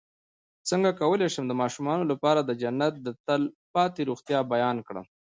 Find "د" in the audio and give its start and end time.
1.47-1.53, 2.43-2.51, 3.01-3.07